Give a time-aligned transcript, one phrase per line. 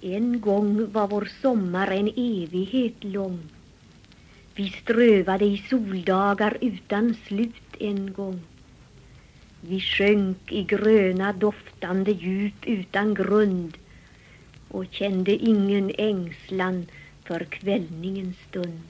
[0.00, 3.40] En gång var vår sommar en evighet lång.
[4.54, 8.40] Vi strövade i soldagar utan slut en gång.
[9.60, 13.76] Vi sjönk i gröna doftande djup utan grund
[14.68, 16.86] och kände ingen ängslan
[17.24, 18.82] för kvällningens stund.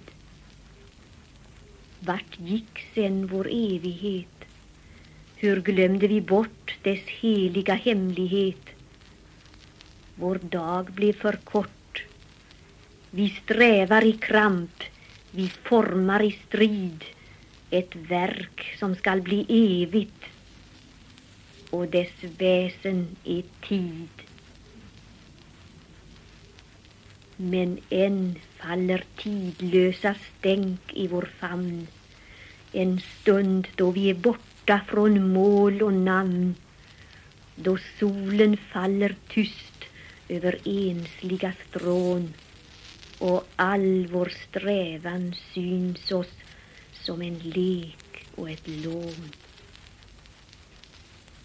[2.00, 4.44] Vart gick sen vår evighet?
[5.36, 8.77] Hur glömde vi bort dess heliga hemlighet?
[10.20, 12.04] Vår dag blev för kort.
[13.10, 14.82] Vi strävar i kramp,
[15.30, 17.04] vi formar i strid.
[17.70, 19.46] Ett verk som skall bli
[19.82, 20.24] evigt.
[21.70, 24.08] Och dess väsen är tid.
[27.36, 31.86] Men än faller tidlösa stänk i vår famn.
[32.72, 36.54] En stund då vi är borta från mål och namn.
[37.54, 39.78] Då solen faller tyst
[40.28, 42.34] över ensliga strån
[43.18, 46.32] och all vår strävan syns oss
[46.92, 49.30] som en lek och ett lån.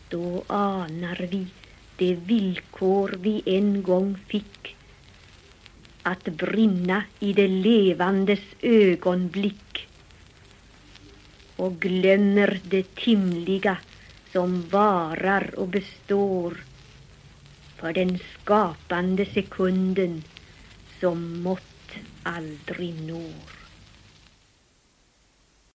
[0.09, 1.47] Då anar vi
[1.97, 4.75] det villkor vi en gång fick
[6.01, 9.87] att brinna i det levandes ögonblick
[11.55, 13.77] och glömmer det timliga
[14.31, 16.57] som varar och består
[17.83, 20.23] för den skapande sekunden
[20.99, 21.91] som mått
[22.23, 23.62] aldrig når.